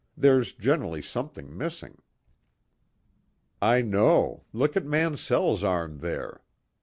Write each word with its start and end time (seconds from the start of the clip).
There's 0.17 0.51
generally 0.53 1.03
something 1.03 1.55
missing." 1.55 2.01
"I 3.61 3.83
know. 3.83 4.45
Look 4.51 4.75
at 4.75 4.83
Mansell's 4.83 5.63
arm 5.63 5.99
there." 5.99 6.41